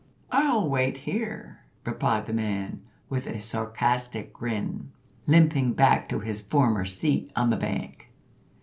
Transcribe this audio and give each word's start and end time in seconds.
"I'll 0.31 0.67
wait 0.67 0.97
here," 0.97 1.59
replied 1.85 2.25
the 2.25 2.33
man, 2.33 2.81
with 3.07 3.27
a 3.27 3.39
sarcastic 3.39 4.33
grin, 4.33 4.91
limping 5.27 5.73
back 5.73 6.09
to 6.09 6.21
his 6.21 6.41
former 6.41 6.85
seat 6.85 7.31
on 7.35 7.51
the 7.51 7.55
bank. 7.57 8.09